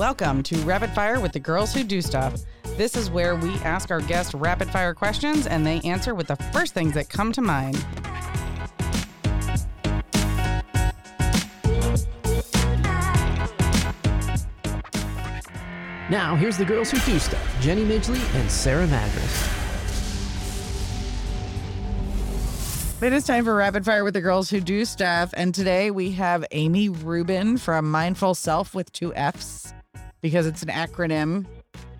Welcome 0.00 0.42
to 0.44 0.56
Rapid 0.60 0.92
Fire 0.92 1.20
with 1.20 1.32
the 1.32 1.38
Girls 1.38 1.74
Who 1.74 1.84
Do 1.84 2.00
Stuff. 2.00 2.40
This 2.78 2.96
is 2.96 3.10
where 3.10 3.36
we 3.36 3.50
ask 3.56 3.90
our 3.90 4.00
guests 4.00 4.32
rapid 4.32 4.70
fire 4.70 4.94
questions 4.94 5.46
and 5.46 5.66
they 5.66 5.78
answer 5.80 6.14
with 6.14 6.28
the 6.28 6.36
first 6.36 6.72
things 6.72 6.94
that 6.94 7.10
come 7.10 7.32
to 7.32 7.42
mind. 7.42 7.76
Now, 16.08 16.34
here's 16.34 16.56
the 16.56 16.64
girls 16.64 16.90
who 16.90 16.98
do 17.00 17.18
stuff 17.18 17.60
Jenny 17.60 17.84
Midgley 17.84 18.22
and 18.36 18.50
Sarah 18.50 18.86
Madras. 18.86 19.48
It 23.02 23.12
is 23.12 23.26
time 23.26 23.44
for 23.44 23.54
Rapid 23.54 23.84
Fire 23.84 24.04
with 24.04 24.14
the 24.14 24.22
Girls 24.22 24.48
Who 24.48 24.62
Do 24.62 24.86
Stuff. 24.86 25.34
And 25.36 25.54
today 25.54 25.90
we 25.90 26.12
have 26.12 26.42
Amy 26.52 26.88
Rubin 26.88 27.58
from 27.58 27.90
Mindful 27.90 28.34
Self 28.34 28.74
with 28.74 28.90
two 28.92 29.14
F's 29.14 29.74
because 30.20 30.46
it's 30.46 30.62
an 30.62 30.68
acronym, 30.68 31.46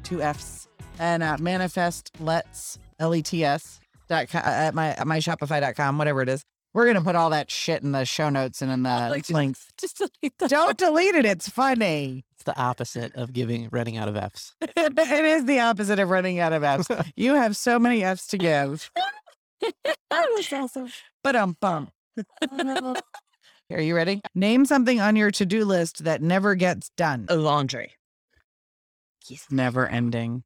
two 0.03 0.23
F's, 0.23 0.69
and 0.99 1.23
uh, 1.23 1.37
Manifest 1.41 2.13
Let's, 2.21 2.79
L 2.99 3.15
E 3.15 3.23
T 3.23 3.45
S, 3.45 3.81
dot 4.09 4.29
com, 4.29 4.43
at 4.45 4.75
my, 4.75 4.89
at 4.89 5.07
myshopify.com, 5.07 5.99
whatever 5.99 6.23
it 6.23 6.29
is. 6.29 6.45
We're 6.73 6.85
going 6.85 6.97
to 6.97 7.03
put 7.03 7.17
all 7.17 7.31
that 7.31 7.51
shit 7.51 7.83
in 7.83 7.91
the 7.93 8.05
show 8.05 8.29
notes 8.29 8.63
and 8.63 8.71
in 8.71 8.85
the 8.85 9.09
like 9.11 9.29
links. 9.29 9.67
Just 9.77 9.99
delete 9.99 10.39
the. 10.39 10.47
Don't 10.47 10.79
delete 10.79 11.17
it. 11.17 11.25
It's 11.27 11.49
funny. 11.49 12.25
It's 12.35 12.45
the 12.45 12.57
opposite 12.57 13.15
of 13.17 13.33
giving 13.33 13.69
running 13.73 13.97
out 13.97 14.09
of 14.09 14.17
F's. 14.17 14.55
it 14.61 14.99
is 14.99 15.47
the 15.47 15.61
opposite 15.61 15.99
of 15.99 16.09
running 16.11 16.39
out 16.39 16.53
of 16.53 16.63
F's. 16.63 16.87
you 17.17 17.35
have 17.35 17.57
so 17.57 17.79
many 17.79 18.05
F's 18.05 18.29
to 18.29 18.39
give. 18.39 18.91
That 19.61 19.97
was 20.11 20.53
awesome. 20.53 20.91
But 21.23 21.37
um 21.37 21.57
bum. 21.61 21.91
Are 23.71 23.81
you 23.81 23.95
ready? 23.95 24.21
Name 24.35 24.65
something 24.65 25.01
on 25.01 25.17
your 25.17 25.31
to-do 25.31 25.65
list 25.65 26.05
that 26.05 26.23
never 26.23 26.55
gets 26.55 26.91
done. 26.97 27.27
laundry. 27.31 27.93
Never 29.51 29.87
ending. 29.89 30.45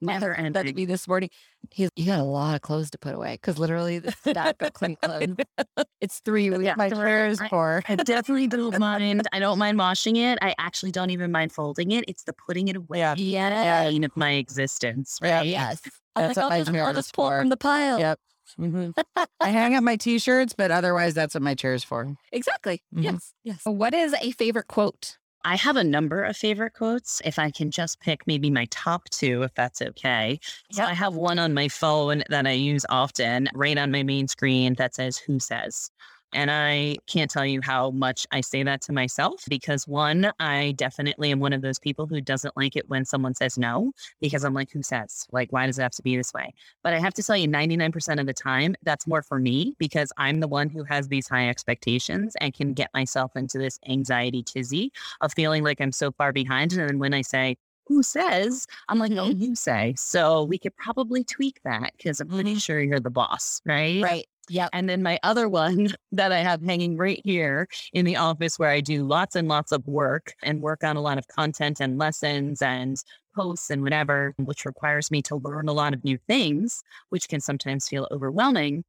Never 0.00 0.30
That'd 0.36 0.56
ending. 0.56 0.74
be 0.74 0.84
this 0.84 1.06
morning. 1.06 1.30
He's 1.70 1.88
you 1.94 2.06
got 2.06 2.18
a 2.18 2.24
lot 2.24 2.54
of 2.56 2.60
clothes 2.62 2.90
to 2.90 2.98
put 2.98 3.14
away 3.14 3.34
because 3.34 3.58
literally 3.58 4.00
the 4.00 4.10
stack 4.12 4.60
of 4.60 4.72
clean 4.72 4.96
clothes. 5.02 5.36
It's 6.00 6.18
three 6.24 6.50
weeks. 6.50 6.64
Yeah, 6.64 6.74
my 6.76 6.88
so 6.88 6.96
chair 6.96 7.28
is 7.28 7.40
I- 7.40 7.48
four. 7.48 7.84
I 7.88 7.94
definitely 7.94 8.48
don't 8.48 8.76
mind. 8.80 9.28
I 9.32 9.38
don't 9.38 9.58
mind 9.58 9.78
washing 9.78 10.16
it. 10.16 10.36
I 10.42 10.52
actually 10.58 10.90
don't 10.90 11.10
even 11.10 11.30
mind 11.30 11.52
folding 11.52 11.92
it. 11.92 12.04
It's 12.08 12.24
the 12.24 12.32
putting 12.32 12.66
it 12.66 12.74
away 12.74 12.98
Yeah. 12.98 13.14
Yeah. 13.16 13.84
pain 13.88 14.02
of 14.02 14.16
my 14.16 14.32
existence. 14.32 15.20
Yeah. 15.22 15.36
Right? 15.38 15.46
Yes. 15.46 15.80
That's 16.16 16.36
what 16.36 16.48
my 16.50 16.56
I'll 16.56 16.60
just, 16.64 16.72
chair 16.72 16.84
I'll 16.84 16.96
is 16.98 17.12
pull 17.12 17.28
for. 17.28 17.38
from 17.38 17.48
the 17.50 17.56
pile. 17.56 18.00
Yep. 18.00 18.18
Mhm. 18.60 18.92
I 19.40 19.48
hang 19.48 19.76
up 19.76 19.84
my 19.84 19.94
t-shirts, 19.96 20.52
but 20.58 20.70
otherwise 20.72 21.14
that's 21.14 21.32
what 21.34 21.42
my 21.42 21.54
chair 21.54 21.72
is 21.72 21.84
for. 21.84 22.12
Exactly. 22.32 22.82
Mhm. 22.94 23.04
Yes. 23.04 23.32
Yes. 23.44 23.60
What 23.64 23.94
is 23.94 24.12
a 24.20 24.32
favorite 24.32 24.66
quote? 24.66 25.16
I 25.44 25.56
have 25.56 25.76
a 25.76 25.82
number 25.84 26.22
of 26.22 26.36
favorite 26.36 26.74
quotes. 26.74 27.20
If 27.24 27.38
I 27.38 27.50
can 27.50 27.70
just 27.72 28.00
pick 28.00 28.26
maybe 28.26 28.48
my 28.50 28.66
top 28.70 29.08
two, 29.10 29.42
if 29.42 29.52
that's 29.54 29.82
okay. 29.82 30.38
So 30.70 30.84
I 30.84 30.94
have 30.94 31.14
one 31.16 31.38
on 31.40 31.52
my 31.52 31.68
phone 31.68 32.22
that 32.28 32.46
I 32.46 32.52
use 32.52 32.86
often, 32.88 33.48
right 33.54 33.76
on 33.76 33.90
my 33.90 34.04
main 34.04 34.28
screen 34.28 34.74
that 34.74 34.94
says 34.94 35.18
"Who 35.18 35.40
says." 35.40 35.90
And 36.32 36.50
I 36.50 36.96
can't 37.06 37.30
tell 37.30 37.46
you 37.46 37.60
how 37.62 37.90
much 37.90 38.26
I 38.30 38.40
say 38.40 38.62
that 38.62 38.80
to 38.82 38.92
myself 38.92 39.44
because 39.48 39.86
one, 39.86 40.32
I 40.40 40.72
definitely 40.76 41.30
am 41.30 41.40
one 41.40 41.52
of 41.52 41.62
those 41.62 41.78
people 41.78 42.06
who 42.06 42.20
doesn't 42.20 42.56
like 42.56 42.76
it 42.76 42.88
when 42.88 43.04
someone 43.04 43.34
says 43.34 43.58
no 43.58 43.92
because 44.20 44.44
I'm 44.44 44.54
like, 44.54 44.70
who 44.70 44.82
says? 44.82 45.26
Like, 45.32 45.52
why 45.52 45.66
does 45.66 45.78
it 45.78 45.82
have 45.82 45.92
to 45.92 46.02
be 46.02 46.16
this 46.16 46.32
way? 46.32 46.54
But 46.82 46.94
I 46.94 46.98
have 46.98 47.14
to 47.14 47.22
tell 47.22 47.36
you, 47.36 47.48
99% 47.48 48.20
of 48.20 48.26
the 48.26 48.32
time, 48.32 48.74
that's 48.82 49.06
more 49.06 49.22
for 49.22 49.38
me 49.38 49.74
because 49.78 50.12
I'm 50.16 50.40
the 50.40 50.48
one 50.48 50.68
who 50.68 50.84
has 50.84 51.08
these 51.08 51.28
high 51.28 51.48
expectations 51.48 52.34
and 52.40 52.54
can 52.54 52.72
get 52.72 52.90
myself 52.94 53.32
into 53.36 53.58
this 53.58 53.78
anxiety 53.88 54.42
tizzy 54.42 54.92
of 55.20 55.32
feeling 55.32 55.62
like 55.62 55.80
I'm 55.80 55.92
so 55.92 56.12
far 56.12 56.32
behind. 56.32 56.72
And 56.72 56.88
then 56.88 56.98
when 56.98 57.14
I 57.14 57.22
say, 57.22 57.56
who 57.86 58.02
says? 58.02 58.66
I'm 58.88 58.98
like, 58.98 59.12
no, 59.12 59.26
mm-hmm. 59.26 59.42
you 59.42 59.54
say. 59.54 59.94
So 59.96 60.44
we 60.44 60.58
could 60.58 60.76
probably 60.76 61.24
tweak 61.24 61.60
that 61.64 61.92
because 61.96 62.20
I'm 62.20 62.28
pretty 62.28 62.52
mm-hmm. 62.52 62.58
sure 62.58 62.80
you're 62.80 63.00
the 63.00 63.10
boss, 63.10 63.60
right? 63.64 64.02
Right. 64.02 64.26
Yep. 64.48 64.70
And 64.72 64.88
then 64.88 65.02
my 65.02 65.18
other 65.22 65.48
one 65.48 65.88
that 66.12 66.32
I 66.32 66.38
have 66.38 66.62
hanging 66.62 66.96
right 66.96 67.20
here 67.24 67.68
in 67.92 68.04
the 68.04 68.16
office 68.16 68.58
where 68.58 68.70
I 68.70 68.80
do 68.80 69.04
lots 69.04 69.36
and 69.36 69.48
lots 69.48 69.72
of 69.72 69.86
work 69.86 70.34
and 70.42 70.60
work 70.60 70.82
on 70.84 70.96
a 70.96 71.00
lot 71.00 71.18
of 71.18 71.28
content 71.28 71.80
and 71.80 71.98
lessons 71.98 72.60
and 72.60 72.96
posts 73.34 73.70
and 73.70 73.82
whatever, 73.82 74.34
which 74.38 74.64
requires 74.64 75.10
me 75.10 75.22
to 75.22 75.36
learn 75.36 75.68
a 75.68 75.72
lot 75.72 75.94
of 75.94 76.04
new 76.04 76.18
things, 76.26 76.82
which 77.10 77.28
can 77.28 77.40
sometimes 77.40 77.88
feel 77.88 78.08
overwhelming, 78.10 78.84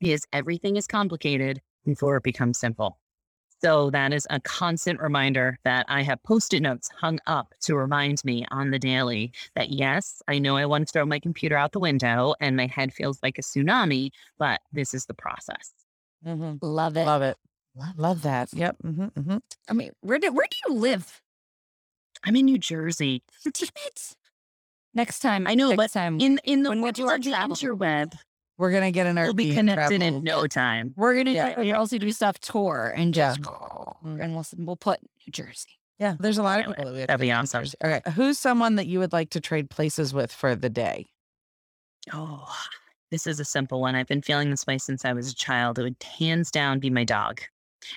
is 0.00 0.24
everything 0.32 0.76
is 0.76 0.86
complicated 0.86 1.60
before 1.84 2.16
it 2.16 2.22
becomes 2.22 2.58
simple. 2.58 2.98
So 3.60 3.90
that 3.90 4.12
is 4.12 4.26
a 4.30 4.38
constant 4.40 5.00
reminder 5.00 5.58
that 5.64 5.84
I 5.88 6.02
have 6.02 6.22
post 6.22 6.54
it 6.54 6.60
notes 6.60 6.88
hung 7.00 7.18
up 7.26 7.54
to 7.62 7.74
remind 7.76 8.24
me 8.24 8.46
on 8.50 8.70
the 8.70 8.78
daily 8.78 9.32
that 9.56 9.70
yes, 9.70 10.22
I 10.28 10.38
know 10.38 10.56
I 10.56 10.64
want 10.66 10.86
to 10.86 10.92
throw 10.92 11.04
my 11.04 11.18
computer 11.18 11.56
out 11.56 11.72
the 11.72 11.80
window 11.80 12.34
and 12.40 12.56
my 12.56 12.66
head 12.66 12.92
feels 12.92 13.18
like 13.22 13.36
a 13.38 13.42
tsunami, 13.42 14.10
but 14.38 14.60
this 14.72 14.94
is 14.94 15.06
the 15.06 15.14
process. 15.14 15.72
Mhm. 16.24 16.58
Love 16.62 16.96
it. 16.96 17.06
Love 17.06 17.22
it. 17.22 17.36
Love 17.74 17.98
Love 17.98 18.22
that. 18.22 18.52
Yep. 18.52 18.76
hmm 18.82 19.04
hmm 19.06 19.36
I 19.68 19.72
mean, 19.72 19.90
where 20.00 20.18
do 20.18 20.32
where 20.32 20.46
do 20.50 20.56
you 20.68 20.74
live? 20.80 21.20
I'm 22.24 22.36
in 22.36 22.44
New 22.46 22.58
Jersey. 22.58 23.22
Damn 23.44 23.68
it. 23.86 24.14
Next 24.94 25.20
time. 25.20 25.46
I 25.46 25.54
know, 25.54 25.68
next 25.70 25.76
but 25.76 25.92
time 25.92 26.18
In 26.20 26.40
in 26.44 26.62
the 26.62 26.70
When 26.70 26.78
we 26.78 26.84
world 26.84 26.94
do 26.96 27.06
our 27.08 27.16
of 27.16 27.22
the 27.22 27.30
interweb, 27.30 28.14
We're 28.58 28.72
gonna 28.72 28.90
get 28.90 29.06
an 29.06 29.16
we'll 29.16 29.34
be 29.34 29.54
connected 29.54 30.02
in 30.02 30.22
no 30.24 30.46
time. 30.46 30.92
we're 30.96 31.16
gonna 31.16 31.30
Yeah. 31.30 31.62
do, 31.62 31.74
also 31.74 31.96
do 31.96 32.10
stuff 32.12 32.38
tour 32.40 32.92
and 32.96 33.16
Yeah. 33.16 33.30
just 33.30 33.42
mm-hmm. 33.42 34.20
and 34.20 34.34
we'll 34.34 34.46
we'll 34.58 34.76
put 34.76 35.00
New 35.26 35.30
Jersey. 35.30 35.78
Yeah, 35.98 36.16
there's 36.20 36.38
a 36.38 36.42
lot 36.42 36.60
of 36.60 36.66
people 36.66 36.84
that 36.84 36.92
we 36.92 36.98
have 37.00 37.08
That'd 37.08 37.20
be 37.20 37.32
awesome. 37.32 37.64
Okay, 37.84 38.00
who's 38.12 38.38
someone 38.38 38.76
that 38.76 38.86
you 38.86 38.98
would 39.00 39.12
like 39.12 39.30
to 39.30 39.40
trade 39.40 39.70
places 39.70 40.12
with 40.14 40.32
for 40.32 40.54
the 40.54 40.68
day? 40.70 41.06
Oh, 42.12 42.46
this 43.10 43.26
is 43.26 43.40
a 43.40 43.44
simple 43.44 43.80
one. 43.80 43.94
I've 43.94 44.06
been 44.06 44.22
feeling 44.22 44.50
this 44.50 44.66
way 44.66 44.78
since 44.78 45.04
I 45.04 45.12
was 45.12 45.30
a 45.30 45.34
child. 45.34 45.78
It 45.78 45.82
would 45.82 45.96
hands 46.02 46.50
down 46.50 46.78
be 46.78 46.90
my 46.90 47.04
dog. 47.04 47.40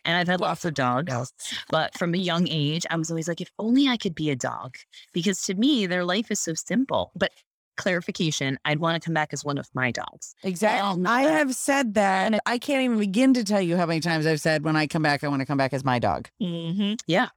And 0.06 0.16
I've 0.16 0.28
had 0.28 0.40
lots 0.42 0.64
of 0.64 0.74
dogs, 0.76 1.34
but 1.70 1.98
from 1.98 2.14
a 2.14 2.18
young 2.18 2.48
age, 2.48 2.86
I 2.90 2.96
was 2.98 3.10
always 3.10 3.28
like, 3.28 3.42
if 3.42 3.50
only 3.60 3.88
I 3.88 3.98
could 3.98 4.14
be 4.16 4.30
a 4.30 4.36
dog. 4.36 4.76
Because 5.12 5.42
to 5.44 5.56
me, 5.56 5.86
their 5.88 6.06
life 6.06 6.30
is 6.32 6.40
so 6.40 6.54
simple. 6.54 7.12
But 7.16 7.32
clarification, 7.82 8.60
I'd 8.64 8.80
want 8.80 9.02
to 9.02 9.06
come 9.06 9.14
back 9.14 9.34
as 9.34 9.44
one 9.44 9.58
of 9.58 9.68
my 9.74 9.92
dogs. 9.92 10.36
Exactly. 10.44 11.06
I 11.06 11.24
have 11.24 11.54
said 11.56 11.96
that, 11.96 12.28
and 12.28 12.40
I 12.46 12.58
can't 12.58 12.84
even 12.84 13.00
begin 13.00 13.34
to 13.34 13.44
tell 13.44 13.62
you 13.62 13.76
how 13.76 13.86
many 13.86 14.00
times 14.00 14.26
I've 14.26 14.40
said 14.40 14.64
when 14.64 14.76
I 14.76 14.88
come 14.88 15.02
back, 15.02 15.24
I 15.24 15.28
want 15.28 15.42
to 15.42 15.46
come 15.46 15.58
back 15.58 15.74
as 15.74 15.84
my 15.84 16.00
dog. 16.00 16.30
Mm-hmm. 16.42 16.94
Yeah. 17.08 17.30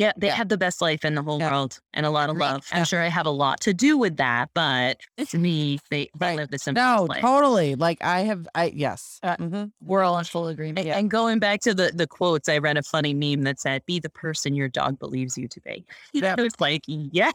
Yeah, 0.00 0.12
they 0.16 0.28
Yeah. 0.28 0.34
have 0.36 0.48
the 0.48 0.56
best 0.56 0.80
life 0.80 1.04
in 1.04 1.14
the 1.14 1.22
whole 1.22 1.38
Yeah. 1.38 1.50
world 1.50 1.78
and 1.92 2.06
a 2.06 2.10
lot 2.10 2.30
of 2.30 2.36
Right. 2.36 2.52
love. 2.52 2.66
I'm 2.72 2.78
Yeah. 2.78 2.84
sure 2.84 3.02
I 3.02 3.08
have 3.08 3.26
a 3.26 3.30
lot 3.30 3.60
to 3.60 3.74
do 3.74 3.98
with 3.98 4.16
that, 4.16 4.48
but 4.54 4.98
to 5.28 5.38
me, 5.38 5.78
they, 5.90 6.08
they 6.18 6.26
Right. 6.28 6.36
live 6.38 6.50
the 6.50 6.58
simplest 6.58 6.86
No, 6.86 7.04
life. 7.04 7.20
totally. 7.20 7.74
Like 7.74 8.02
I 8.02 8.20
have, 8.20 8.48
I 8.54 8.72
yes. 8.74 9.20
Uh, 9.22 9.36
Mhm. 9.36 9.72
We're 9.82 10.02
all 10.02 10.18
in 10.18 10.24
full 10.24 10.48
agreement. 10.48 10.86
And, 10.86 10.96
and 10.96 11.10
going 11.10 11.38
back 11.38 11.60
to 11.62 11.74
the 11.74 11.92
the 11.94 12.06
quotes, 12.06 12.48
I 12.48 12.56
read 12.56 12.78
a 12.78 12.82
funny 12.82 13.12
meme 13.12 13.42
that 13.42 13.60
said, 13.60 13.84
"Be 13.84 14.00
the 14.00 14.08
person 14.08 14.54
your 14.54 14.68
dog 14.68 14.98
believes 14.98 15.36
you 15.36 15.48
to 15.48 15.60
be." 15.60 15.84
Yep. 16.14 16.38
It 16.38 16.42
was 16.44 16.60
like, 16.60 16.82
yeah, 16.86 17.32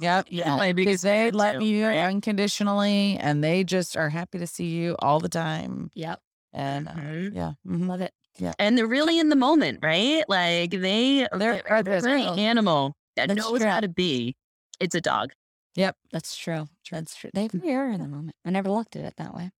Yep. 0.00 0.26
Yeah. 0.30 0.56
my 0.56 0.72
Because 0.72 1.02
they 1.02 1.30
too. 1.30 1.58
me 1.58 1.84
unconditionally, 1.84 3.18
and 3.18 3.44
they 3.44 3.64
just 3.64 3.96
are 3.98 4.08
happy 4.08 4.38
to 4.38 4.46
see 4.46 4.66
you 4.68 4.96
all 5.00 5.20
the 5.20 5.28
time. 5.28 5.90
Yep. 5.94 6.20
And 6.54 6.88
uh, 6.88 6.92
Mhm. 6.92 7.34
yeah, 7.34 7.52
mhm. 7.66 7.86
Love 7.86 8.00
it. 8.00 8.12
And 8.58 8.76
they're 8.78 8.86
really 8.86 9.18
in 9.18 9.28
the 9.28 9.36
moment, 9.36 9.80
right? 9.82 10.24
Like 10.28 10.70
they 10.70 11.26
They're- 11.32 11.62
they're, 11.68 11.82
they're- 11.82 12.00
they're 12.02 12.16
an 12.16 12.38
animal 12.38 12.94
that 13.16 13.28
That's 13.28 13.38
knows 13.40 13.60
true. 13.60 13.68
how 13.68 13.80
to 13.80 13.88
be. 13.88 14.36
It's 14.80 14.94
a 14.94 15.00
dog. 15.00 15.32
Yep. 15.74 15.96
That's 16.12 16.36
true. 16.36 16.66
That's 16.90 17.14
true. 17.16 17.30
They 17.34 17.48
really 17.52 17.74
are 17.74 17.88
in 17.90 18.00
the 18.00 18.08
moment. 18.08 18.36
I 18.44 18.50
never 18.50 18.70
looked 18.70 18.96
at 18.96 19.04
it 19.04 19.14
that 19.18 19.34
way. 19.34 19.50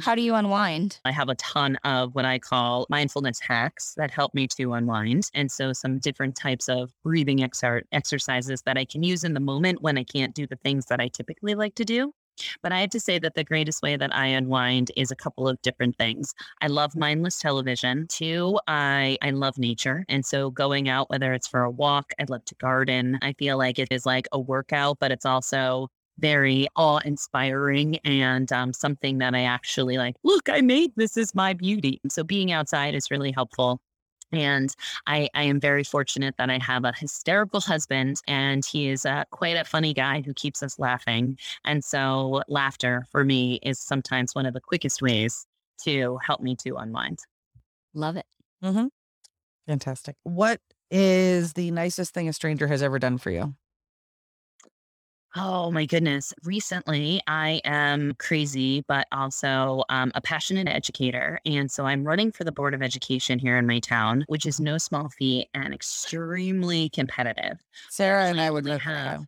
Mm. 0.00 0.04
How 0.04 0.14
do 0.14 0.22
you 0.22 0.34
unwind? 0.34 0.98
I 1.04 1.12
have 1.12 1.28
a 1.28 1.34
ton 1.34 1.76
of 1.84 2.14
what 2.14 2.24
I 2.24 2.38
call 2.38 2.86
mindfulness 2.88 3.40
hacks 3.40 3.94
that 3.98 4.10
help 4.10 4.32
me 4.34 4.46
to 4.58 4.72
unwind. 4.72 5.30
And 5.34 5.50
so, 5.52 5.72
some 5.74 5.98
different 5.98 6.36
types 6.36 6.68
of 6.68 6.90
breathing 7.04 7.38
exer- 7.38 7.82
exercises 7.92 8.62
that 8.62 8.78
I 8.78 8.84
can 8.86 9.02
use 9.02 9.24
in 9.24 9.34
the 9.34 9.40
moment 9.40 9.82
when 9.82 9.98
I 9.98 10.04
can't 10.04 10.34
do 10.34 10.46
the 10.46 10.56
things 10.56 10.86
that 10.86 11.00
I 11.00 11.08
typically 11.08 11.54
like 11.54 11.74
to 11.76 11.84
do. 11.84 12.12
But 12.62 12.72
I 12.72 12.80
have 12.80 12.90
to 12.90 13.00
say 13.00 13.18
that 13.18 13.34
the 13.34 13.44
greatest 13.44 13.82
way 13.82 13.96
that 13.96 14.14
I 14.14 14.26
unwind 14.26 14.90
is 14.96 15.10
a 15.10 15.16
couple 15.16 15.48
of 15.48 15.60
different 15.62 15.96
things. 15.96 16.32
I 16.60 16.66
love 16.68 16.96
mindless 16.96 17.38
television. 17.38 18.06
Two, 18.08 18.58
I, 18.66 19.18
I 19.22 19.30
love 19.30 19.58
nature. 19.58 20.04
And 20.08 20.24
so, 20.24 20.50
going 20.50 20.88
out, 20.88 21.10
whether 21.10 21.32
it's 21.32 21.48
for 21.48 21.62
a 21.62 21.70
walk, 21.70 22.12
I 22.18 22.24
love 22.28 22.44
to 22.46 22.54
garden. 22.56 23.18
I 23.22 23.32
feel 23.34 23.58
like 23.58 23.78
it 23.78 23.88
is 23.90 24.06
like 24.06 24.26
a 24.32 24.40
workout, 24.40 24.98
but 25.00 25.12
it's 25.12 25.26
also 25.26 25.88
very 26.18 26.68
awe 26.76 27.00
inspiring 27.04 27.98
and 28.04 28.52
um, 28.52 28.72
something 28.72 29.18
that 29.18 29.34
I 29.34 29.42
actually 29.44 29.98
like. 29.98 30.16
Look, 30.22 30.48
I 30.48 30.60
made 30.60 30.92
this 30.96 31.16
is 31.16 31.34
my 31.34 31.52
beauty. 31.54 32.00
So 32.08 32.22
being 32.22 32.52
outside 32.52 32.94
is 32.94 33.10
really 33.10 33.32
helpful. 33.32 33.80
And 34.32 34.74
I, 35.06 35.28
I 35.34 35.42
am 35.44 35.60
very 35.60 35.84
fortunate 35.84 36.36
that 36.38 36.50
I 36.50 36.58
have 36.58 36.84
a 36.84 36.92
hysterical 36.92 37.60
husband, 37.60 38.20
and 38.26 38.64
he 38.64 38.88
is 38.88 39.04
uh, 39.04 39.24
quite 39.30 39.56
a 39.56 39.64
funny 39.64 39.92
guy 39.92 40.22
who 40.22 40.32
keeps 40.34 40.62
us 40.62 40.78
laughing. 40.78 41.38
And 41.64 41.84
so, 41.84 42.42
laughter 42.48 43.06
for 43.10 43.24
me 43.24 43.60
is 43.62 43.78
sometimes 43.78 44.34
one 44.34 44.46
of 44.46 44.54
the 44.54 44.60
quickest 44.60 45.02
ways 45.02 45.46
to 45.84 46.18
help 46.24 46.40
me 46.40 46.56
to 46.64 46.76
unwind. 46.76 47.20
Love 47.94 48.16
it. 48.16 48.26
Mm-hmm. 48.64 48.86
Fantastic. 49.66 50.16
What 50.24 50.60
is 50.90 51.54
the 51.54 51.70
nicest 51.70 52.14
thing 52.14 52.28
a 52.28 52.32
stranger 52.32 52.66
has 52.66 52.82
ever 52.82 52.98
done 52.98 53.18
for 53.18 53.30
you? 53.30 53.54
Oh 55.34 55.70
my 55.70 55.86
goodness. 55.86 56.34
Recently, 56.44 57.22
I 57.26 57.62
am 57.64 58.12
crazy, 58.18 58.84
but 58.86 59.06
also 59.12 59.82
um, 59.88 60.12
a 60.14 60.20
passionate 60.20 60.68
educator. 60.68 61.40
And 61.46 61.70
so 61.70 61.86
I'm 61.86 62.04
running 62.04 62.32
for 62.32 62.44
the 62.44 62.52
Board 62.52 62.74
of 62.74 62.82
Education 62.82 63.38
here 63.38 63.56
in 63.56 63.66
my 63.66 63.78
town, 63.78 64.24
which 64.28 64.44
is 64.44 64.60
no 64.60 64.76
small 64.76 65.08
feat 65.08 65.48
and 65.54 65.72
extremely 65.72 66.90
competitive. 66.90 67.64
Sarah 67.88 68.26
and 68.26 68.40
I 68.42 68.50
would 68.50 68.66
for 68.66 68.78
have. 68.78 69.26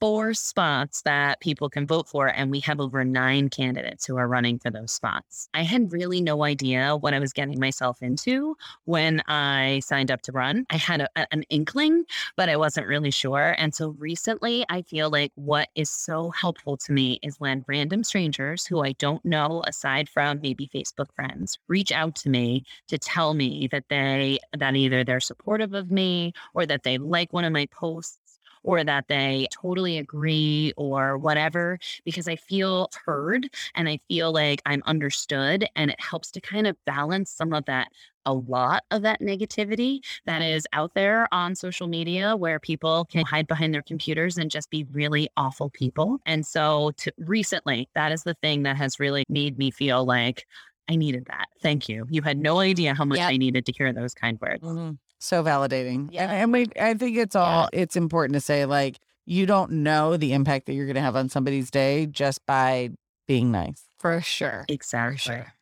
Four 0.00 0.32
spots 0.34 1.02
that 1.02 1.40
people 1.40 1.68
can 1.68 1.86
vote 1.86 2.08
for, 2.08 2.28
and 2.28 2.50
we 2.50 2.60
have 2.60 2.80
over 2.80 3.04
nine 3.04 3.48
candidates 3.48 4.06
who 4.06 4.16
are 4.16 4.28
running 4.28 4.58
for 4.58 4.70
those 4.70 4.92
spots. 4.92 5.48
I 5.54 5.62
had 5.62 5.92
really 5.92 6.20
no 6.20 6.44
idea 6.44 6.96
what 6.96 7.14
I 7.14 7.18
was 7.18 7.32
getting 7.32 7.58
myself 7.58 8.02
into 8.02 8.56
when 8.84 9.22
I 9.26 9.80
signed 9.84 10.10
up 10.10 10.22
to 10.22 10.32
run. 10.32 10.66
I 10.70 10.76
had 10.76 11.00
a, 11.00 11.08
an 11.32 11.42
inkling, 11.50 12.04
but 12.36 12.48
I 12.48 12.56
wasn't 12.56 12.86
really 12.86 13.10
sure. 13.10 13.54
And 13.58 13.74
so 13.74 13.90
recently, 13.98 14.64
I 14.68 14.82
feel 14.82 15.10
like 15.10 15.32
what 15.34 15.68
is 15.74 15.90
so 15.90 16.30
helpful 16.30 16.76
to 16.76 16.92
me 16.92 17.18
is 17.22 17.40
when 17.40 17.64
random 17.66 18.04
strangers 18.04 18.66
who 18.66 18.84
I 18.84 18.92
don't 18.92 19.24
know, 19.24 19.62
aside 19.66 20.08
from 20.08 20.40
maybe 20.40 20.70
Facebook 20.72 21.12
friends, 21.14 21.58
reach 21.68 21.92
out 21.92 22.14
to 22.16 22.30
me 22.30 22.64
to 22.88 22.98
tell 22.98 23.34
me 23.34 23.68
that 23.72 23.84
they, 23.88 24.38
that 24.56 24.76
either 24.76 25.02
they're 25.02 25.20
supportive 25.20 25.74
of 25.74 25.90
me 25.90 26.32
or 26.54 26.66
that 26.66 26.82
they 26.84 26.98
like 26.98 27.32
one 27.32 27.44
of 27.44 27.52
my 27.52 27.66
posts 27.66 28.18
or 28.62 28.84
that 28.84 29.08
they 29.08 29.48
totally 29.52 29.98
agree 29.98 30.72
or 30.76 31.18
whatever, 31.18 31.78
because 32.04 32.28
I 32.28 32.36
feel 32.36 32.90
heard 33.04 33.48
and 33.74 33.88
I 33.88 34.00
feel 34.08 34.32
like 34.32 34.62
I'm 34.66 34.82
understood. 34.86 35.66
And 35.76 35.90
it 35.90 36.00
helps 36.00 36.30
to 36.32 36.40
kind 36.40 36.66
of 36.66 36.76
balance 36.84 37.30
some 37.30 37.52
of 37.52 37.64
that, 37.66 37.88
a 38.26 38.32
lot 38.32 38.84
of 38.90 39.02
that 39.02 39.20
negativity 39.20 40.00
that 40.26 40.42
is 40.42 40.66
out 40.72 40.94
there 40.94 41.32
on 41.32 41.54
social 41.54 41.86
media 41.86 42.36
where 42.36 42.60
people 42.60 43.06
can 43.06 43.24
hide 43.24 43.46
behind 43.46 43.72
their 43.72 43.82
computers 43.82 44.36
and 44.36 44.50
just 44.50 44.70
be 44.70 44.84
really 44.92 45.28
awful 45.36 45.70
people. 45.70 46.18
And 46.26 46.44
so 46.44 46.92
to 46.98 47.12
recently, 47.18 47.88
that 47.94 48.12
is 48.12 48.24
the 48.24 48.34
thing 48.34 48.64
that 48.64 48.76
has 48.76 49.00
really 49.00 49.24
made 49.28 49.58
me 49.58 49.70
feel 49.70 50.04
like 50.04 50.46
I 50.90 50.96
needed 50.96 51.26
that. 51.26 51.48
Thank 51.62 51.88
you. 51.88 52.06
You 52.10 52.22
had 52.22 52.38
no 52.38 52.60
idea 52.60 52.94
how 52.94 53.04
much 53.04 53.18
Yep. 53.18 53.30
I 53.30 53.36
needed 53.36 53.66
to 53.66 53.72
hear 53.72 53.92
those 53.92 54.14
kind 54.14 54.38
words. 54.40 54.62
Mm-hmm. 54.62 54.92
So 55.18 55.42
validating. 55.42 56.08
Yeah. 56.12 56.30
And, 56.30 56.32
and 56.32 56.52
we, 56.52 56.66
I 56.80 56.94
think 56.94 57.16
it's 57.16 57.34
all, 57.36 57.68
it's 57.72 57.96
important 57.96 58.34
to 58.34 58.40
say, 58.40 58.64
like, 58.66 58.98
you 59.26 59.46
don't 59.46 59.70
know 59.70 60.16
the 60.16 60.32
impact 60.32 60.66
that 60.66 60.74
you're 60.74 60.86
going 60.86 60.94
to 60.94 61.02
have 61.02 61.16
on 61.16 61.28
somebody's 61.28 61.70
day 61.70 62.06
just 62.06 62.44
by 62.46 62.90
being 63.26 63.50
nice. 63.52 63.84
For 63.98 64.20
sure. 64.20 64.64
Exactly. 64.68 65.18
For 65.18 65.18
sure. 65.18 65.52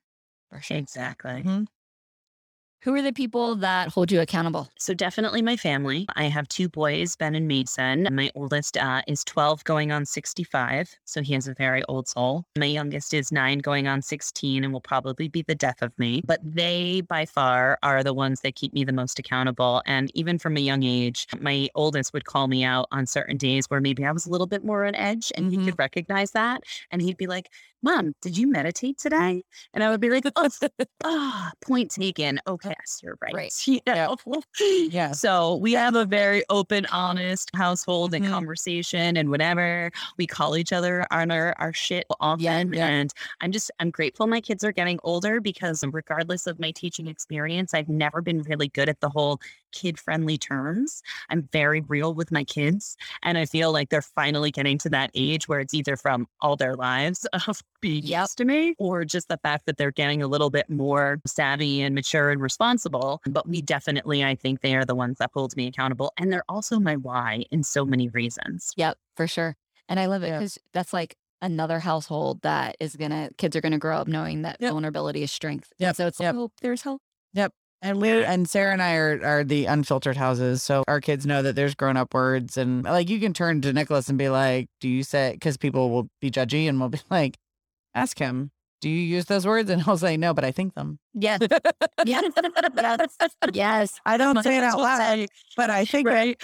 For 0.51 0.61
sure. 0.63 0.77
Exactly. 0.77 1.31
Mm-hmm. 1.31 1.65
Who 2.83 2.95
are 2.95 3.03
the 3.03 3.13
people 3.13 3.57
that 3.57 3.89
hold 3.89 4.13
you 4.13 4.21
accountable? 4.21 4.69
So 4.79 4.95
definitely 4.95 5.43
my 5.43 5.57
family. 5.57 6.07
I 6.15 6.25
have 6.25 6.47
two 6.47 6.69
boys, 6.69 7.17
Ben 7.17 7.35
and 7.35 7.49
Mason. 7.49 8.07
My 8.13 8.31
oldest 8.37 8.77
uh, 8.77 9.03
is 9.09 9.25
12 9.25 9.65
going 9.65 9.91
on 9.91 10.07
65. 10.07 10.95
So 11.05 11.21
he 11.21 11.33
has 11.35 11.49
a 11.49 11.55
very 11.55 11.83
old 11.85 12.07
soul. 12.07 12.45
My 12.57 12.67
youngest 12.67 13.13
is 13.13 13.33
nine 13.33 13.59
going 13.59 13.89
on 13.89 14.03
16 14.03 14.63
and 14.63 14.73
will 14.73 14.81
probably 14.81 15.27
be 15.27 15.43
the 15.43 15.55
death 15.57 15.83
of 15.83 15.99
me. 15.99 16.23
But 16.25 16.39
they 16.45 17.01
by 17.01 17.27
far 17.27 17.79
are 17.83 18.05
the 18.05 18.15
ones 18.15 18.43
that 18.43 18.55
keep 18.55 18.73
me 18.73 18.85
the 18.85 18.93
most 18.93 19.19
accountable. 19.19 19.83
And 19.87 20.13
even 20.15 20.39
from 20.39 20.57
a 20.57 20.61
young 20.61 20.85
age, 20.85 21.27
my 21.41 21.69
oldest 21.75 22.13
would 22.13 22.27
call 22.27 22.47
me 22.47 22.63
out 22.63 22.87
on 22.93 23.07
certain 23.07 23.37
days 23.37 23.67
where 23.69 23.81
maybe 23.81 24.05
I 24.05 24.13
was 24.13 24.27
a 24.27 24.31
little 24.31 24.47
bit 24.47 24.65
more 24.65 24.85
on 24.87 24.95
edge 24.95 25.33
and 25.35 25.47
Mhm. 25.47 25.51
he 25.59 25.65
could 25.65 25.79
recognize 25.79 26.31
that. 26.33 26.63
And 26.93 27.03
he'd 27.03 27.17
be 27.17 27.27
like, 27.27 27.49
Mom, 27.87 28.15
did 28.21 28.37
you 28.37 28.49
meditate 28.51 28.99
today? 28.99 29.45
And 29.73 29.85
I 29.85 29.91
would 29.91 30.01
be 30.01 30.11
like, 30.11 30.25
oh, 30.35 30.49
ah, 31.05 31.53
point 31.61 31.93
taken. 31.93 32.41
Okay, 32.49 32.71
yes, 32.77 32.99
you're 33.01 33.17
right. 33.23 33.33
Right. 33.33 33.53
You 33.67 33.81
know? 33.87 34.17
Yeah. 34.91 35.13
So 35.13 35.55
we 35.55 35.73
have 35.75 35.95
a 35.95 36.05
very 36.05 36.43
open, 36.51 36.87
honest 36.87 37.49
household 37.55 38.13
and 38.13 38.25
Mhm. 38.25 38.31
conversation 38.31 39.17
and 39.17 39.31
whatever. 39.31 39.93
We 40.19 40.27
call 40.27 40.57
each 40.57 40.73
other 40.73 41.07
on 41.13 41.31
our, 41.31 41.55
our 41.59 41.73
shit 41.73 42.07
often. 42.19 42.73
yeah. 42.73 42.89
And 42.89 43.13
I'm 43.41 43.53
just, 43.53 43.71
I'm 43.79 43.91
grateful 43.93 44.27
my 44.27 44.41
kids 44.41 44.65
are 44.65 44.73
getting 44.73 44.99
older 45.05 45.41
because 45.41 45.85
regardless 45.89 46.49
of 46.49 46.59
my 46.59 46.73
teaching 46.73 47.07
experience, 47.07 47.73
I've 47.73 47.89
never 47.89 48.21
been 48.21 48.43
really 48.43 48.67
good 48.69 48.89
at 48.89 49.01
the 49.01 49.11
whole 49.11 49.39
kid 49.73 49.97
friendly 49.99 50.39
terms. 50.39 51.03
I'm 51.29 51.49
very 51.53 51.83
real 51.83 52.15
with 52.15 52.33
my 52.33 52.43
kids. 52.43 52.97
And 53.23 53.39
I 53.39 53.45
feel 53.47 53.71
like 53.73 53.91
they're 53.91 54.03
finally 54.03 54.51
getting 54.51 54.79
to 54.79 54.89
that 54.91 55.11
age 55.15 55.47
where 55.47 55.61
it's 55.61 55.75
either 55.75 55.97
from 55.97 56.27
all 56.41 56.57
their 56.57 56.75
lives 56.75 57.27
of 57.47 57.63
being 57.81 58.05
Yep. 58.05 58.23
used 58.23 58.39
to 58.39 58.45
me 58.45 58.75
or 58.79 59.05
just 59.05 59.29
the 59.29 59.39
fact 59.39 59.67
that 59.67 59.77
they're 59.77 59.91
getting 59.93 60.23
a 60.23 60.27
little 60.27 60.51
bit 60.51 60.69
more 60.71 61.21
savvy 61.27 61.83
and 61.83 61.95
mature 61.95 62.31
and 62.31 62.41
responsible. 62.41 63.21
But 63.27 63.49
we 63.49 63.63
definitely, 63.63 64.25
I 64.25 64.35
think 64.35 64.61
they 64.61 64.75
are 64.77 64.85
the 64.85 64.95
ones 64.95 65.19
that 65.19 65.31
hold 65.35 65.57
me 65.57 65.67
accountable. 65.67 66.13
And 66.19 66.33
they're 66.33 66.45
also 66.49 66.79
my 66.81 66.97
why 66.97 67.45
in 67.51 67.63
so 67.63 67.85
many 67.85 68.09
reasons. 68.09 68.73
Yep, 68.77 68.99
for 69.17 69.27
sure. 69.27 69.57
And 69.89 70.01
I 70.01 70.07
love 70.07 70.23
it 70.23 70.29
Yeah. 70.29 70.39
because 70.39 70.59
that's 70.73 70.93
like 70.93 71.17
another 71.43 71.81
household 71.81 72.41
that 72.43 72.77
is 72.81 72.97
gonna 72.97 73.31
kids 73.37 73.55
are 73.55 73.61
gonna 73.61 73.79
grow 73.79 73.99
up 73.99 74.09
knowing 74.09 74.43
that 74.43 74.57
Yep. 74.61 74.73
vulnerability 74.73 75.23
is 75.23 75.31
strength. 75.31 75.73
Yep, 75.79 75.97
So 75.97 76.07
it's 76.07 76.19
yep. 76.21 76.35
hope. 76.35 76.53
There's 76.63 76.83
hope. 76.83 77.03
Yep. 77.35 77.53
And 77.83 78.01
we 78.01 78.25
and 78.25 78.49
Sarah 78.49 78.73
and 78.73 78.83
I 78.83 78.95
are 78.95 79.21
are 79.23 79.45
the 79.45 79.67
unfiltered 79.67 80.17
houses, 80.17 80.63
so 80.63 80.83
our 80.89 80.99
kids 81.01 81.27
know 81.27 81.43
that 81.43 81.55
there's 81.57 81.75
grown 81.75 81.99
up 81.99 82.15
words, 82.15 82.57
and 82.57 82.83
like 82.85 83.11
you 83.11 83.21
can 83.21 83.35
turn 83.35 83.61
to 83.61 83.73
Nicholas 83.73 84.09
and 84.09 84.17
be 84.17 84.31
like, 84.31 84.69
"Do 84.81 84.89
you 84.89 85.03
say?" 85.03 85.33
Because 85.35 85.59
people 85.59 85.91
will 85.91 86.09
be 86.23 86.31
judgy, 86.31 86.69
and 86.71 86.81
we'll 86.81 86.89
be 86.89 87.01
like, 87.11 87.37
"Ask 87.97 88.19
him, 88.19 88.53
do 88.81 88.89
you 88.89 89.01
use 89.01 89.25
those 89.25 89.47
words?" 89.47 89.69
And 89.71 89.83
he'll 89.83 89.97
say, 89.99 90.17
"No, 90.17 90.33
but 90.35 90.45
I 90.45 90.53
think 90.53 90.75
them." 90.75 90.99
Yes. 91.15 91.41
yes. 92.05 92.25
yes. 93.53 94.01
I 94.07 94.17
don't 94.17 94.43
say 94.43 94.59
it 94.59 94.63
out 94.65 94.79
loud, 94.79 95.27
but 95.57 95.71
I 95.71 95.85
think 95.85 96.07
right. 96.07 96.41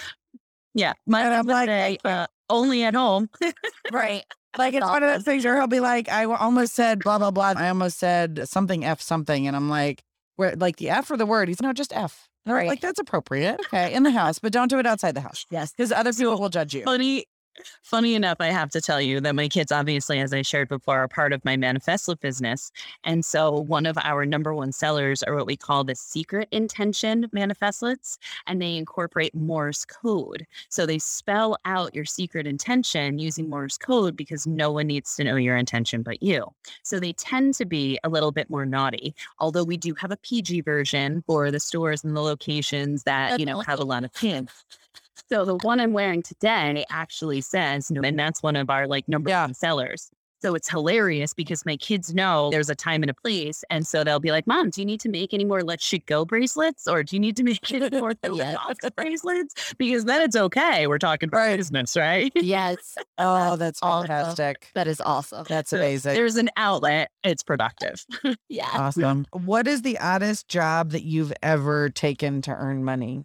Yeah. 0.73 0.93
My 1.07 1.21
And 1.21 1.33
I'm 1.33 1.45
like- 1.45 1.69
say, 1.69 1.97
uh, 2.03 2.27
only 2.49 2.83
at 2.83 2.93
home. 2.95 3.29
Right. 3.91 4.23
Like 4.55 4.75
it's 4.75 4.85
one 4.85 5.01
of 5.01 5.09
those 5.11 5.23
things 5.23 5.43
where 5.43 5.55
he'll 5.57 5.65
be 5.65 5.79
like, 5.79 6.09
I 6.09 6.25
almost 6.25 6.75
said 6.75 6.99
blah 6.99 7.17
blah 7.17 7.31
blah. 7.31 7.55
I 7.57 7.69
almost 7.69 7.97
said 7.97 8.47
something 8.47 8.85
f 8.85 9.01
something, 9.01 9.47
and 9.47 9.55
I'm 9.55 9.67
like, 9.67 10.03
where 10.35 10.55
like 10.55 10.75
the 10.75 10.91
f 10.91 11.09
or 11.09 11.17
the 11.17 11.25
word? 11.25 11.47
He's 11.47 11.59
no, 11.59 11.73
just 11.73 11.91
f. 11.91 12.29
All 12.45 12.53
right, 12.53 12.59
Right. 12.59 12.67
like 12.67 12.79
that's 12.79 12.99
appropriate. 12.99 13.59
Okay, 13.61 13.91
in 13.95 14.03
the 14.03 14.11
house, 14.11 14.37
but 14.37 14.51
don't 14.53 14.67
do 14.67 14.77
it 14.77 14.85
outside 14.85 15.15
the 15.15 15.21
house. 15.21 15.47
Yes. 15.49 15.71
because 15.71 15.91
other 15.91 16.13
people 16.13 16.37
will 16.39 16.49
judge 16.49 16.75
you. 16.75 16.83
Funny, 16.83 17.25
funny 17.81 18.15
enough, 18.15 18.37
I 18.39 18.47
have 18.47 18.69
to 18.71 18.81
tell 18.81 19.01
you 19.01 19.19
that 19.21 19.35
my 19.35 19.47
kids, 19.47 19.71
obviously, 19.71 20.19
as 20.19 20.33
I 20.33 20.41
shared 20.41 20.69
before, 20.69 20.99
are 20.99 21.07
part 21.07 21.33
of 21.33 21.43
my 21.45 21.57
manifesto 21.57 22.15
business. 22.15 22.71
And 23.03 23.23
so 23.23 23.51
one 23.51 23.85
of 23.85 23.97
our 24.03 24.25
number 24.25 24.53
one 24.53 24.71
sellers 24.71 25.23
are 25.23 25.35
what 25.35 25.45
we 25.45 25.55
call 25.55 25.83
the 25.83 25.95
secret 25.95 26.47
intention 26.51 27.27
manifestlets, 27.35 28.17
and 28.47 28.61
they 28.61 28.77
incorporate 28.77 29.35
Morse 29.35 29.85
code. 29.85 30.45
So 30.69 30.85
they 30.85 30.99
spell 30.99 31.57
out 31.65 31.95
your 31.95 32.05
secret 32.05 32.47
intention 32.47 33.19
using 33.19 33.49
Morse 33.49 33.77
code 33.77 34.15
because 34.15 34.47
no 34.47 34.71
one 34.71 34.87
needs 34.87 35.15
to 35.15 35.23
know 35.23 35.35
your 35.35 35.57
intention 35.57 36.01
but 36.01 36.21
you. 36.23 36.45
So 36.83 36.99
they 36.99 37.13
tend 37.13 37.53
to 37.55 37.65
be 37.65 37.99
a 38.03 38.09
little 38.09 38.31
bit 38.31 38.49
more 38.49 38.65
naughty, 38.65 39.15
although 39.39 39.63
we 39.63 39.77
do 39.77 39.93
have 39.95 40.11
a 40.11 40.17
PG 40.17 40.61
version 40.61 41.23
for 41.27 41.51
the 41.51 41.59
stores 41.59 42.03
and 42.03 42.15
the 42.15 42.21
locations 42.21 43.03
that, 43.03 43.39
you 43.39 43.45
know, 43.45 43.59
have 43.61 43.79
a 43.79 43.85
lot 43.85 44.03
of 44.03 44.13
kids. 44.13 44.65
So 45.29 45.45
the 45.45 45.55
one 45.57 45.79
I'm 45.79 45.93
wearing 45.93 46.21
today 46.23 46.85
actually 46.89 47.41
says, 47.41 47.91
no, 47.91 48.01
and 48.01 48.17
that's 48.17 48.41
one 48.43 48.55
of 48.55 48.69
our 48.69 48.87
like 48.87 49.07
number 49.07 49.29
Yeah. 49.29 49.45
one 49.45 49.53
sellers. 49.53 50.09
So 50.41 50.55
it's 50.55 50.69
hilarious 50.69 51.33
because 51.33 51.65
my 51.65 51.77
kids 51.77 52.13
know 52.13 52.49
there's 52.51 52.69
a 52.69 52.75
time 52.75 53.01
and 53.01 53.09
a 53.09 53.13
place. 53.13 53.63
And 53.69 53.87
so 53.87 54.03
they'll 54.03 54.19
be 54.19 54.31
like, 54.31 54.45
Mom, 54.45 54.71
do 54.71 54.81
you 54.81 54.85
need 54.85 54.99
to 54.99 55.07
make 55.07 55.33
any 55.33 55.45
more 55.45 55.61
Let's 55.63 55.85
Shit 55.85 56.05
Go 56.05 56.25
bracelets? 56.25 56.85
Or 56.85 57.01
do 57.01 57.15
you 57.15 57.19
need 57.21 57.37
to 57.37 57.43
make 57.43 57.71
any 57.71 57.89
more. 57.97 58.13
Those 58.21 58.41
bracelets? 58.93 59.73
Because 59.77 60.03
then 60.03 60.21
it's 60.21 60.35
okay. 60.35 60.85
We're 60.87 60.97
talking 60.99 61.29
about 61.29 61.37
Right. 61.37 61.55
business, 61.57 61.95
right? 61.95 62.29
Yes. 62.35 62.97
Oh, 63.19 63.55
that's 63.55 63.79
fantastic. 63.79 64.69
That 64.75 64.87
is 64.87 64.99
awesome. 64.99 65.45
That's 65.47 65.71
amazing. 65.71 66.13
There's 66.15 66.35
an 66.35 66.49
outlet. 66.57 67.09
It's 67.23 67.43
productive. 67.43 68.05
Yeah. 68.49 68.67
Awesome. 68.73 69.25
What 69.31 69.65
is 69.67 69.81
the 69.83 69.97
oddest 69.99 70.49
job 70.49 70.91
that 70.91 71.03
you've 71.03 71.31
ever 71.41 71.89
taken 71.89 72.41
to 72.43 72.51
earn 72.51 72.83
money? 72.83 73.23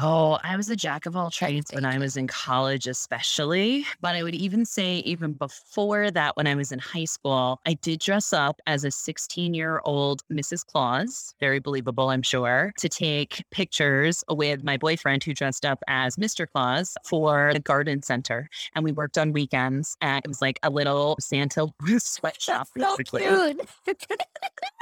Oh, 0.00 0.38
I 0.44 0.56
was 0.56 0.70
a 0.70 0.76
jack 0.76 1.06
of 1.06 1.16
all 1.16 1.28
trades 1.28 1.72
when 1.74 1.84
I 1.84 1.98
was 1.98 2.16
in 2.16 2.28
college, 2.28 2.86
especially. 2.86 3.84
But 4.00 4.14
I 4.14 4.22
would 4.22 4.34
even 4.36 4.64
say, 4.64 4.98
even 4.98 5.32
before 5.32 6.12
that, 6.12 6.36
when 6.36 6.46
I 6.46 6.54
was 6.54 6.70
in 6.70 6.78
high 6.78 7.04
school, 7.04 7.60
I 7.66 7.74
did 7.74 7.98
dress 7.98 8.32
up 8.32 8.60
as 8.68 8.84
a 8.84 8.92
16 8.92 9.54
year 9.54 9.80
old 9.84 10.22
Mrs. 10.32 10.64
Claus, 10.64 11.34
very 11.40 11.58
believable, 11.58 12.10
I'm 12.10 12.22
sure, 12.22 12.72
to 12.78 12.88
take 12.88 13.42
pictures 13.50 14.22
with 14.30 14.62
my 14.62 14.76
boyfriend 14.76 15.24
who 15.24 15.34
dressed 15.34 15.64
up 15.64 15.82
as 15.88 16.14
Mr. 16.14 16.46
Claus 16.48 16.96
for 17.04 17.50
the 17.52 17.58
garden 17.60 18.00
center. 18.00 18.48
And 18.76 18.84
we 18.84 18.92
worked 18.92 19.18
on 19.18 19.32
weekends. 19.32 19.96
And 20.00 20.24
it 20.24 20.28
was 20.28 20.40
like 20.40 20.60
a 20.62 20.70
little 20.70 21.16
Santa 21.18 21.66
sweatshop, 21.98 22.68
So 22.78 22.96
cute. 22.98 23.60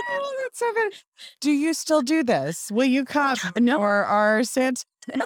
Oh, 0.08 0.34
that's 0.44 0.58
so 0.60 0.72
good. 0.72 0.92
Do 1.40 1.50
you 1.50 1.74
still 1.74 2.00
do 2.00 2.22
this? 2.22 2.70
Will 2.70 2.84
you 2.84 3.04
come 3.04 3.36
No. 3.58 3.78
or 3.78 4.04
are 4.04 4.44
Santa? 4.44 4.84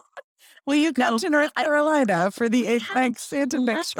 Will 0.66 0.76
you 0.76 0.92
come 0.92 1.18
to 1.18 1.30
North 1.30 1.54
Carolina 1.54 2.30
for 2.30 2.48
the 2.48 2.80
night 2.94 3.18
Santa 3.18 3.60
Mix? 3.60 3.94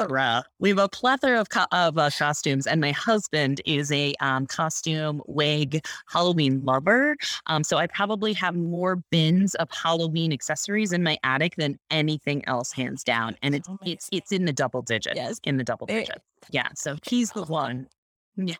We 0.59 0.69
have 0.69 0.77
a 0.77 0.87
plethora 0.87 1.41
of 1.41 1.49
co- 1.49 1.65
of 1.71 1.97
uh, 1.97 2.09
costumes, 2.15 2.67
and 2.67 2.79
my 2.79 2.91
husband 2.91 3.61
is 3.65 3.91
a 3.91 4.13
um, 4.21 4.45
costume 4.45 5.21
wig 5.25 5.83
Halloween 6.07 6.61
lover. 6.63 7.17
Um, 7.47 7.63
so 7.63 7.77
I 7.77 7.87
probably 7.87 8.31
have 8.33 8.55
more 8.55 8.97
bins 9.09 9.55
of 9.55 9.69
Halloween 9.71 10.31
accessories 10.31 10.93
in 10.93 11.01
my 11.03 11.17
attic 11.23 11.55
than 11.57 11.79
anything 11.89 12.47
else, 12.47 12.71
hands 12.71 13.03
down. 13.03 13.35
And 13.41 13.55
it's 13.55 13.67
it's 13.83 14.07
it's 14.11 14.31
in 14.31 14.45
the 14.45 14.53
double 14.53 14.83
digits. 14.83 15.15
Yes. 15.17 15.39
in 15.43 15.57
the 15.57 15.63
double 15.63 15.87
It- 15.87 16.01
digits. 16.05 16.19
Yeah. 16.51 16.67
So 16.75 16.95
he's 17.05 17.31
the 17.31 17.43
one. 17.43 17.87
Yeah. 18.37 18.55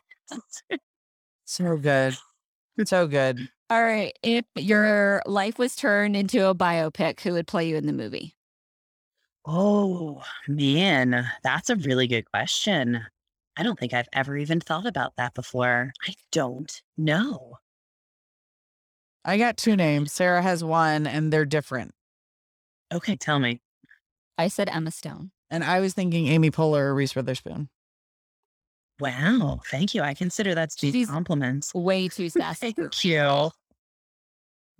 So 1.44 1.76
good. 1.78 2.14
So 2.84 3.06
good. 3.06 3.38
All 3.72 3.82
right. 3.82 4.12
If 4.22 4.44
your 4.54 5.22
life 5.24 5.58
was 5.58 5.74
turned 5.74 6.14
into 6.14 6.46
a 6.46 6.54
biopic, 6.54 7.20
who 7.20 7.32
would 7.32 7.46
play 7.46 7.66
you 7.66 7.76
in 7.76 7.86
the 7.86 7.94
movie? 7.94 8.36
Oh 9.46 10.22
man, 10.46 11.26
that's 11.42 11.70
a 11.70 11.76
really 11.76 12.06
good 12.06 12.30
question. 12.30 13.00
I 13.56 13.62
don't 13.62 13.78
think 13.78 13.94
I've 13.94 14.10
ever 14.12 14.36
even 14.36 14.60
thought 14.60 14.84
about 14.84 15.14
that 15.16 15.32
before. 15.32 15.94
I 16.06 16.12
don't 16.32 16.82
know. 16.98 17.54
I 19.24 19.38
got 19.38 19.56
two 19.56 19.74
names. 19.74 20.12
Sarah 20.12 20.42
has 20.42 20.62
one, 20.62 21.06
and 21.06 21.32
they're 21.32 21.46
different. 21.46 21.92
Okay, 22.92 23.16
tell 23.16 23.38
me. 23.38 23.62
I 24.36 24.48
said 24.48 24.68
Emma 24.68 24.90
Stone. 24.90 25.30
And 25.50 25.64
I 25.64 25.80
was 25.80 25.94
thinking 25.94 26.26
Amy 26.26 26.50
Poehler 26.50 26.80
or 26.80 26.94
Reese 26.94 27.16
Witherspoon. 27.16 27.70
Wow, 29.00 29.62
thank 29.70 29.94
you. 29.94 30.02
I 30.02 30.12
consider 30.12 30.54
that 30.54 30.72
to 30.72 30.92
be 30.92 31.06
compliments. 31.06 31.72
Way 31.74 32.08
too 32.08 32.28
sassy. 32.28 32.72
Thank 32.72 33.02
you. 33.02 33.50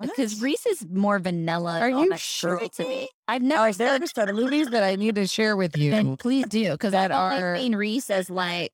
Because 0.02 0.42
Reese 0.42 0.66
is 0.66 0.86
more 0.90 1.18
vanilla. 1.18 1.80
Are 1.80 1.88
and 1.88 1.98
you 2.00 2.16
sure? 2.16 2.58
to 2.58 2.82
me? 2.84 3.08
I've 3.28 3.42
never 3.42 3.60
Alex, 3.62 3.76
there 3.78 3.90
are 4.02 4.06
some 4.06 4.34
movies 4.36 4.68
that 4.70 4.82
I 4.82 4.96
need 4.96 5.14
to 5.14 5.26
share 5.26 5.56
with 5.56 5.76
you. 5.76 5.90
Then 5.92 6.16
please 6.16 6.46
do, 6.46 6.72
because 6.72 6.92
that 6.92 7.08
that 7.08 7.14
are- 7.14 7.52
are 7.54 7.56
seen 7.56 7.74
Reese 7.74 8.10
as 8.10 8.28
like 8.28 8.72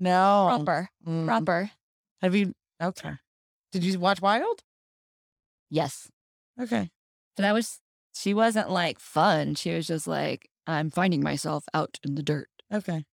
No. 0.00 0.46
proper, 0.48 0.88
Mm. 1.06 1.26
proper. 1.26 1.70
Have 2.22 2.34
you? 2.34 2.54
Okay. 2.82 3.12
Did 3.72 3.84
you 3.84 3.98
watch 3.98 4.20
Wild? 4.20 4.62
Yes, 5.70 6.08
Okay. 6.60 6.90
but 7.36 7.42
that 7.42 7.52
was 7.52 7.80
she 8.14 8.34
wasn't 8.34 8.70
like 8.70 8.98
fun. 8.98 9.54
She 9.54 9.72
was 9.74 9.86
just 9.86 10.06
like 10.06 10.48
I'm 10.66 10.90
finding 10.90 11.22
myself 11.22 11.64
out 11.72 11.98
in 12.02 12.14
the 12.14 12.22
dirt. 12.22 12.48
Okay. 12.72 13.04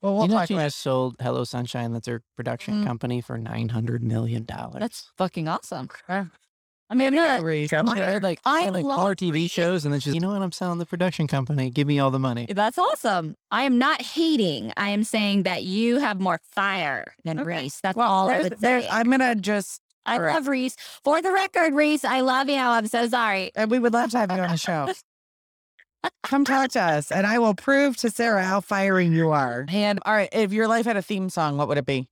Well, 0.00 0.14
we'll 0.14 0.22
you 0.24 0.28
know 0.28 0.34
talk 0.38 0.48
she 0.48 0.54
about 0.54 0.72
sold 0.72 1.16
Hello 1.20 1.42
Sunshine, 1.44 1.92
that's 1.92 2.06
her 2.06 2.22
production 2.36 2.82
Mm. 2.82 2.86
company, 2.86 3.20
for 3.20 3.36
nine 3.38 3.70
hundred 3.70 4.02
million 4.02 4.44
dollars. 4.44 4.78
That's 4.80 5.10
fucking 5.16 5.48
awesome. 5.48 5.88
I 6.90 6.94
mean, 6.94 7.08
I'm 7.08 7.14
not. 7.14 7.42
Reese. 7.42 7.68
She 7.70 7.76
had, 7.76 8.22
like 8.22 8.40
I 8.46 8.70
like 8.70 8.84
love 8.84 9.16
TV 9.16 9.50
shows, 9.50 9.84
and 9.84 9.92
then 9.92 10.00
she's, 10.00 10.14
you 10.14 10.20
know 10.20 10.30
what? 10.30 10.40
I'm 10.40 10.52
selling 10.52 10.78
the 10.78 10.86
production 10.86 11.26
company. 11.26 11.68
Give 11.70 11.86
me 11.86 11.98
all 11.98 12.10
the 12.10 12.18
money. 12.18 12.46
That's 12.48 12.78
awesome. 12.78 13.36
I 13.50 13.64
am 13.64 13.76
not 13.78 14.00
hating. 14.00 14.72
I 14.76 14.88
am 14.90 15.04
saying 15.04 15.42
that 15.42 15.64
you 15.64 15.98
have 15.98 16.18
more 16.18 16.40
fire 16.52 17.14
than 17.24 17.40
Okay. 17.40 17.62
Reese. 17.62 17.80
That's 17.82 17.96
Well, 17.96 18.08
all 18.10 18.30
I 18.30 18.34
there's, 18.38 18.44
would 18.50 18.60
there's, 18.60 18.84
say. 18.84 18.90
I'm 18.90 19.10
gonna 19.10 19.34
just. 19.34 19.82
I 20.06 20.16
correct. 20.16 20.34
love 20.36 20.48
Reese. 20.48 20.76
For 21.04 21.20
the 21.20 21.30
record, 21.30 21.74
Reese, 21.74 22.04
I 22.06 22.20
love 22.20 22.48
you. 22.48 22.56
I'm 22.56 22.86
so 22.86 23.06
sorry. 23.08 23.50
And 23.54 23.70
we 23.70 23.78
would 23.78 23.92
love 23.92 24.10
to 24.12 24.18
have 24.18 24.32
you 24.32 24.38
on 24.38 24.50
the 24.50 24.56
show. 24.56 24.88
Come 26.22 26.44
talk 26.46 26.70
to 26.70 26.80
us, 26.80 27.10
and 27.12 27.26
I 27.26 27.38
will 27.38 27.54
prove 27.54 27.96
to 27.98 28.08
Sarah 28.10 28.44
how 28.44 28.60
firing 28.60 29.12
you 29.12 29.30
are. 29.30 29.66
And 29.68 29.98
all 30.06 30.14
right, 30.14 30.28
if 30.32 30.52
your 30.52 30.68
life 30.68 30.86
had 30.86 30.96
a 30.96 31.02
theme 31.02 31.28
song, 31.28 31.58
what 31.58 31.68
would 31.68 31.76
it 31.76 31.84
be? 31.86 32.08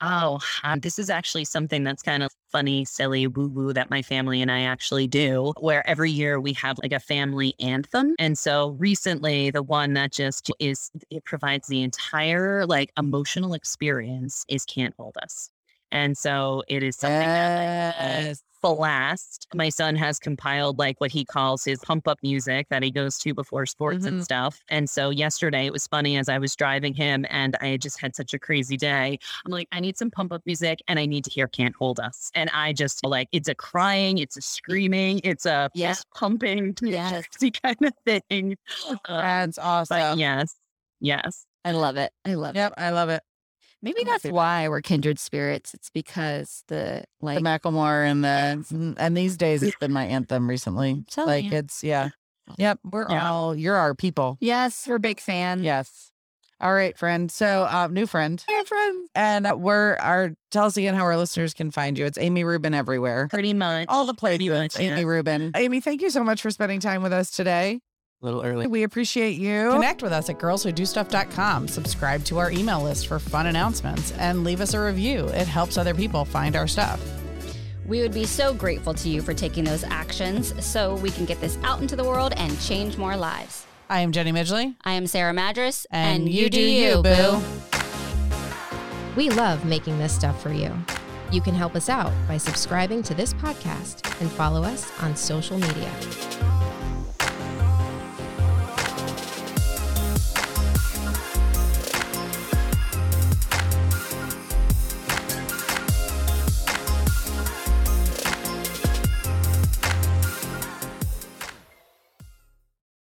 Oh, 0.00 0.38
this 0.80 0.98
is 0.98 1.10
actually 1.10 1.44
something 1.44 1.82
that's 1.82 2.02
kind 2.02 2.22
of 2.22 2.30
funny, 2.52 2.84
silly, 2.84 3.26
woo 3.26 3.48
woo 3.48 3.72
that 3.72 3.90
my 3.90 4.00
family 4.00 4.40
and 4.40 4.50
I 4.50 4.60
actually 4.62 5.08
do, 5.08 5.52
where 5.58 5.84
every 5.88 6.10
year 6.12 6.38
we 6.40 6.52
have 6.52 6.78
like 6.80 6.92
a 6.92 7.00
family 7.00 7.54
anthem. 7.58 8.14
And 8.18 8.38
so 8.38 8.70
recently, 8.78 9.50
the 9.50 9.62
one 9.62 9.94
that 9.94 10.12
just 10.12 10.52
is, 10.60 10.92
it 11.10 11.24
provides 11.24 11.66
the 11.66 11.82
entire 11.82 12.64
like 12.64 12.92
emotional 12.96 13.54
experience 13.54 14.44
is 14.48 14.64
Can't 14.64 14.94
Hold 14.98 15.16
Us. 15.20 15.50
And 15.92 16.16
so 16.16 16.62
it 16.68 16.82
is 16.82 16.96
something 16.96 17.20
that 17.28 17.94
Yes. 17.98 18.42
blast. 18.60 19.46
My 19.54 19.68
son 19.68 19.94
has 19.94 20.18
compiled 20.18 20.78
like 20.80 21.00
what 21.00 21.12
he 21.12 21.24
calls 21.24 21.64
his 21.64 21.78
pump 21.78 22.08
up 22.08 22.18
music 22.24 22.66
that 22.70 22.82
he 22.82 22.90
goes 22.90 23.16
to 23.20 23.32
before 23.32 23.66
sports 23.66 24.04
Mhm. 24.04 24.08
and 24.08 24.24
stuff. 24.24 24.60
And 24.68 24.90
so 24.90 25.10
yesterday 25.10 25.64
it 25.66 25.72
was 25.72 25.86
funny 25.86 26.16
as 26.16 26.28
I 26.28 26.38
was 26.38 26.56
driving 26.56 26.92
him 26.92 27.24
and 27.30 27.56
I 27.60 27.76
just 27.76 28.00
had 28.00 28.16
such 28.16 28.34
a 28.34 28.38
crazy 28.38 28.76
day. 28.76 29.16
I'm 29.46 29.52
like, 29.52 29.68
I 29.70 29.78
need 29.78 29.96
some 29.96 30.10
pump 30.10 30.32
up 30.32 30.42
music 30.44 30.80
and 30.88 30.98
I 30.98 31.06
need 31.06 31.24
to 31.24 31.30
hear 31.30 31.46
Can't 31.46 31.74
Hold 31.76 32.00
Us. 32.00 32.32
And 32.34 32.50
I 32.50 32.72
just 32.72 33.04
like, 33.06 33.28
it's 33.30 33.48
a 33.48 33.54
crying, 33.54 34.18
it's 34.18 34.36
a 34.36 34.42
screaming, 34.42 35.20
it's 35.22 35.46
a 35.46 35.70
Yeah. 35.74 35.90
fist 35.90 36.06
pumping, 36.16 36.74
Yes. 36.82 37.24
kind 37.62 37.76
of 37.82 37.92
thing. 38.04 38.56
Uh, 39.08 39.20
That's 39.22 39.58
awesome. 39.58 40.18
yes, 40.18 40.56
yes. 41.00 41.46
I 41.64 41.70
love 41.72 41.96
it. 41.96 42.12
I 42.24 42.34
love 42.34 42.56
it. 42.56 42.58
Yep, 42.58 42.74
I 42.76 42.90
love 42.90 43.08
it. 43.08 43.22
Maybe 43.82 44.02
that's 44.04 44.24
why 44.24 44.68
we're 44.68 44.82
kindred 44.82 45.18
spirits. 45.18 45.72
It's 45.74 45.90
because 45.90 46.64
the 46.68 47.04
like 47.20 47.38
the 47.38 47.44
Macklemore 47.44 48.04
and 48.10 48.24
the 48.24 48.94
and 48.98 49.16
these 49.16 49.36
days 49.36 49.62
it's 49.62 49.76
been 49.76 49.92
my 49.92 50.04
anthem 50.04 50.48
recently. 50.48 51.04
Like 51.16 51.44
you. 51.44 51.52
it's 51.52 51.82
yeah. 51.84 52.10
Yep, 52.56 52.78
we're 52.90 53.06
Yeah. 53.10 53.30
all 53.30 53.54
you're 53.54 53.76
our 53.76 53.94
people. 53.94 54.38
Yes, 54.40 54.86
we're 54.88 54.98
big 54.98 55.20
fan. 55.20 55.62
Yes. 55.62 56.10
All 56.60 56.72
right, 56.74 56.96
friend. 56.98 57.30
So, 57.30 57.68
uh, 57.70 57.86
new 57.88 58.04
friend. 58.06 58.42
Hey, 58.48 58.64
friend. 58.64 59.08
And 59.14 59.60
we're 59.62 59.94
our 59.96 60.32
tell 60.50 60.64
us 60.64 60.76
again 60.76 60.94
how 60.94 61.04
our 61.04 61.16
listeners 61.16 61.54
can 61.54 61.70
find 61.70 61.96
you. 61.96 62.04
It's 62.04 62.18
Amy 62.18 62.42
Rubin 62.42 62.74
everywhere. 62.74 63.28
Pretty 63.30 63.52
much. 63.54 63.86
All 63.88 64.06
the 64.06 64.14
places. 64.14 64.48
much, 64.48 64.80
Amy 64.80 65.02
yeah. 65.02 65.06
Rubin. 65.06 65.52
Amy, 65.54 65.80
thank 65.80 66.00
you 66.02 66.10
so 66.10 66.24
much 66.24 66.42
for 66.42 66.50
spending 66.50 66.80
time 66.80 67.02
with 67.02 67.12
us 67.12 67.30
today. 67.30 67.80
A 68.20 68.24
little 68.24 68.42
early. 68.42 68.66
We 68.66 68.82
appreciate 68.82 69.36
you. 69.38 69.70
Connect 69.70 70.02
with 70.02 70.12
us 70.12 70.28
at 70.28 70.38
girlswhodostuff.com. 70.38 71.68
Subscribe 71.68 72.24
to 72.24 72.38
our 72.38 72.50
email 72.50 72.82
list 72.82 73.06
for 73.06 73.20
fun 73.20 73.46
announcements 73.46 74.10
and 74.12 74.42
leave 74.42 74.60
us 74.60 74.74
a 74.74 74.80
review. 74.80 75.28
It 75.28 75.46
helps 75.46 75.78
other 75.78 75.94
people 75.94 76.24
find 76.24 76.56
our 76.56 76.66
stuff. 76.66 77.00
We 77.86 78.02
would 78.02 78.12
be 78.12 78.24
so 78.24 78.52
grateful 78.52 78.92
to 78.94 79.08
you 79.08 79.22
for 79.22 79.34
taking 79.34 79.62
those 79.62 79.84
actions 79.84 80.52
so 80.64 80.96
we 80.96 81.10
can 81.10 81.26
get 81.26 81.40
this 81.40 81.58
out 81.62 81.80
into 81.80 81.94
the 81.94 82.02
world 82.02 82.32
and 82.36 82.60
change 82.60 82.96
more 82.98 83.16
lives. 83.16 83.66
I 83.88 84.00
am 84.00 84.10
Jenny 84.10 84.32
Midgley. 84.32 84.74
I 84.84 84.94
am 84.94 85.06
Sarah 85.06 85.32
Madras, 85.32 85.86
And 85.92 86.28
you 86.28 86.50
do 86.50 86.60
you, 86.60 87.02
boo. 87.02 87.40
We 89.16 89.30
love 89.30 89.64
making 89.64 89.96
this 89.98 90.12
stuff 90.12 90.42
for 90.42 90.52
you. 90.52 90.74
You 91.30 91.40
can 91.40 91.54
help 91.54 91.76
us 91.76 91.88
out 91.88 92.12
by 92.26 92.36
subscribing 92.36 93.02
to 93.04 93.14
this 93.14 93.32
podcast 93.34 94.20
and 94.20 94.30
follow 94.30 94.64
us 94.64 94.90
on 95.02 95.14
social 95.14 95.58
media. 95.58 95.90